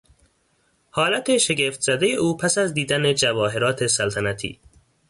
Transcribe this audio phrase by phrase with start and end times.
[0.91, 4.59] حالت شگفتزدهی او پس از دیدن جواهرات سلطنتی